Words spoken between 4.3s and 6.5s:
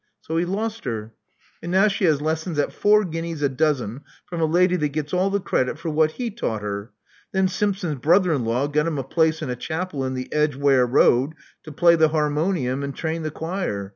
a lady that gets all the credit for what he